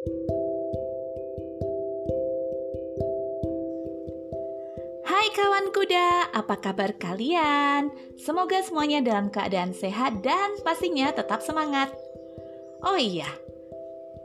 [0.00, 0.08] Hai
[5.36, 7.92] kawan kuda, apa kabar kalian?
[8.16, 11.92] Semoga semuanya dalam keadaan sehat dan pastinya tetap semangat.
[12.80, 13.28] Oh iya,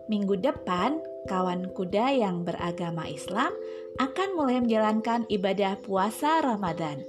[0.08, 3.52] minggu depan kawan kuda yang beragama Islam
[4.00, 7.04] akan mulai menjalankan ibadah puasa Ramadan.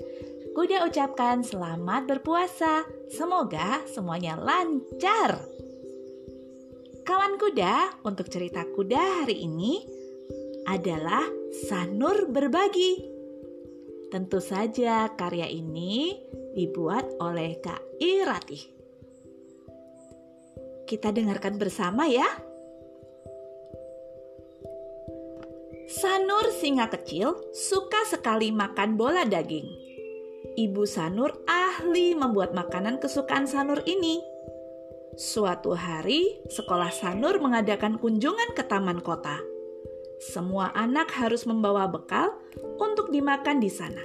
[0.58, 2.82] Kuda ucapkan selamat berpuasa.
[3.14, 5.55] Semoga semuanya lancar.
[7.06, 9.78] Kawan kuda, untuk cerita kuda hari ini
[10.66, 11.22] adalah
[11.70, 12.98] Sanur Berbagi.
[14.10, 16.18] Tentu saja karya ini
[16.58, 18.58] dibuat oleh Kak Irati.
[20.82, 22.26] Kita dengarkan bersama ya.
[25.86, 29.70] Sanur singa kecil suka sekali makan bola daging.
[30.58, 34.35] Ibu Sanur ahli membuat makanan kesukaan Sanur ini.
[35.16, 39.40] Suatu hari, sekolah Sanur mengadakan kunjungan ke taman kota.
[40.20, 42.36] Semua anak harus membawa bekal
[42.76, 44.04] untuk dimakan di sana.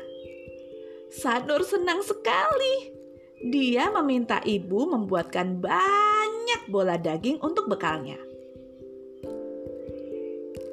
[1.11, 2.95] Sanur senang sekali.
[3.43, 8.15] Dia meminta ibu membuatkan banyak bola daging untuk bekalnya.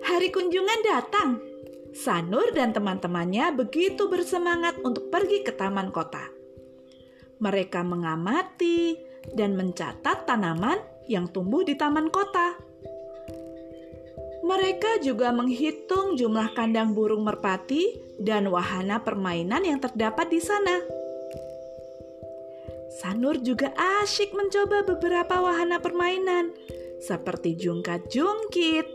[0.07, 1.43] Hari kunjungan datang.
[1.99, 6.31] Sanur dan teman-temannya begitu bersemangat untuk pergi ke taman kota.
[7.43, 12.57] Mereka mengamati dan mencatat tanaman yang tumbuh di taman kota.
[14.45, 20.81] Mereka juga menghitung jumlah kandang burung merpati dan wahana permainan yang terdapat di sana.
[22.99, 26.51] Sanur juga asyik mencoba beberapa wahana permainan,
[26.99, 28.87] seperti jungkat-jungkit,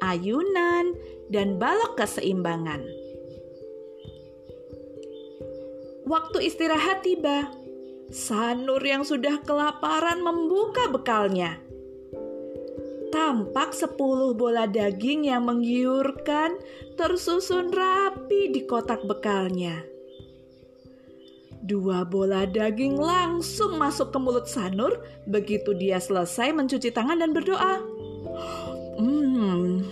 [0.00, 0.96] ayunan,
[1.28, 2.82] dan balok keseimbangan.
[6.08, 7.61] Waktu istirahat tiba.
[8.12, 11.56] Sanur yang sudah kelaparan membuka bekalnya.
[13.08, 16.60] Tampak sepuluh bola daging yang menggiurkan
[17.00, 19.80] tersusun rapi di kotak bekalnya.
[21.64, 27.80] Dua bola daging langsung masuk ke mulut Sanur begitu dia selesai mencuci tangan dan berdoa.
[29.00, 29.88] Hmm,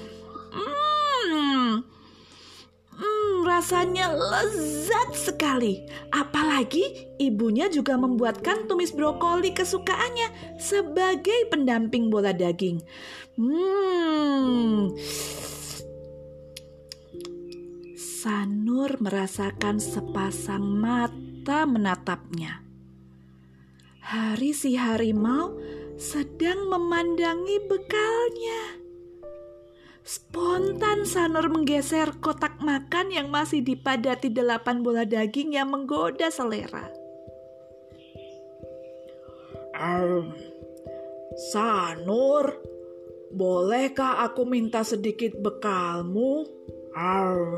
[3.00, 5.84] hmm, rasanya lezat sekali.
[6.08, 12.80] Apalagi ibunya juga membuatkan tumis brokoli kesukaannya sebagai pendamping bola daging.
[13.36, 14.96] Hmm.
[18.00, 22.64] Sanur merasakan sepasang mata menatapnya.
[24.00, 25.60] Hari si harimau
[26.00, 28.79] sedang memandangi bekalnya.
[30.10, 36.82] Spontan Sanur menggeser kotak makan yang masih dipadati delapan bola daging yang menggoda selera.
[39.78, 40.34] Um,
[41.54, 42.58] Sanur,
[43.30, 46.42] bolehkah aku minta sedikit bekalmu?
[46.90, 47.54] Um,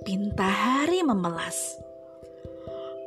[0.00, 1.76] Pinta hari memelas.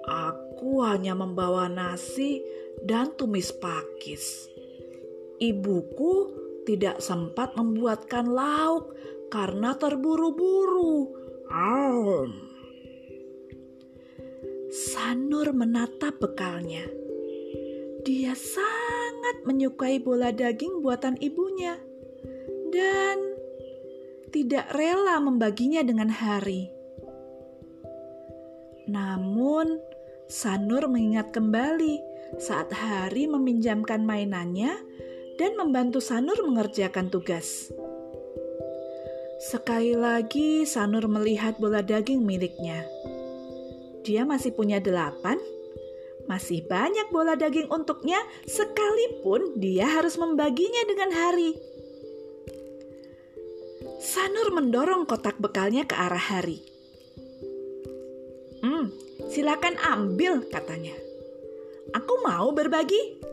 [0.06, 2.46] Aku hanya membawa nasi
[2.86, 4.54] dan tumis pakis.
[5.42, 8.96] Ibuku tidak sempat membuatkan lauk
[9.30, 11.12] karena terburu-buru.
[14.74, 16.82] Sanur menatap bekalnya.
[18.04, 21.78] Dia sangat menyukai bola daging buatan ibunya
[22.74, 23.18] dan
[24.34, 26.74] tidak rela membaginya dengan Hari.
[28.90, 29.78] Namun,
[30.26, 32.02] Sanur mengingat kembali
[32.42, 34.74] saat Hari meminjamkan mainannya
[35.38, 37.74] dan membantu Sanur mengerjakan tugas.
[39.44, 42.88] Sekali lagi, Sanur melihat bola daging miliknya.
[44.08, 45.36] Dia masih punya delapan,
[46.32, 51.52] masih banyak bola daging untuknya, sekalipun dia harus membaginya dengan Hari.
[54.04, 56.60] Sanur mendorong kotak bekalnya ke arah Hari.
[58.64, 58.92] Hmm,
[59.28, 60.96] silakan ambil, katanya.
[61.92, 63.33] Aku mau berbagi.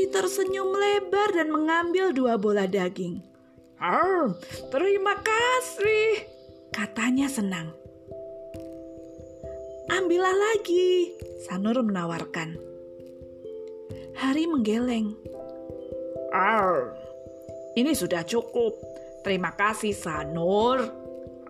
[0.00, 3.20] Hari tersenyum lebar dan mengambil dua bola daging.
[3.84, 4.32] Oh,
[4.72, 6.24] terima kasih,
[6.72, 7.68] katanya senang.
[9.92, 11.12] Ambillah lagi,
[11.44, 12.56] Sanur menawarkan.
[14.16, 15.20] Hari menggeleng.
[16.32, 16.80] Oh,
[17.76, 18.80] ini sudah cukup.
[19.20, 20.80] Terima kasih, Sanur.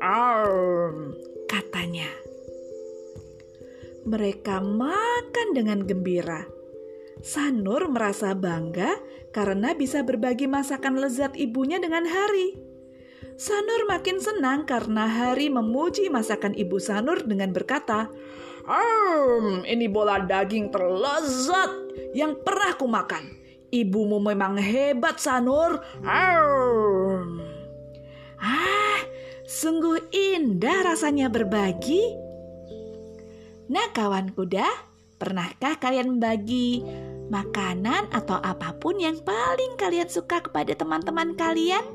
[0.03, 0.91] Oh,
[1.47, 2.11] katanya.
[4.11, 6.59] Mereka makan dengan gembira.
[7.21, 8.97] Sanur merasa bangga
[9.37, 12.57] karena bisa berbagi masakan lezat ibunya dengan Hari.
[13.37, 18.09] Sanur makin senang karena Hari memuji masakan ibu Sanur dengan berkata,
[18.65, 21.73] Hmm, ini bola daging terlezat
[22.17, 23.37] yang pernah kumakan.
[23.71, 25.81] Ibumu memang hebat, Sanur.
[26.05, 27.25] Arr.
[28.41, 29.01] Ah,
[29.45, 32.01] sungguh indah rasanya berbagi.
[33.71, 34.67] Nah, kawan kuda,
[35.21, 36.83] pernahkah kalian membagi
[37.31, 41.87] makanan atau apa pun yang paling kalian suka kepada teman-teman kalian?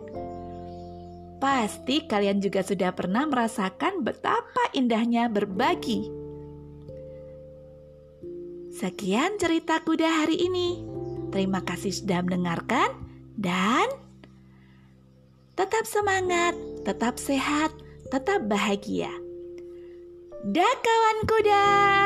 [1.38, 6.08] Pasti kalian juga sudah pernah merasakan betapa indahnya berbagi.
[8.76, 10.84] Sekian cerita kuda hari ini.
[11.36, 12.96] Terima kasih sudah mendengarkan
[13.36, 13.92] dan
[15.60, 16.56] tetap semangat,
[16.88, 17.76] tetap sehat,
[18.12, 19.12] tetap bahagia.
[20.48, 22.05] Dah kawan kuda.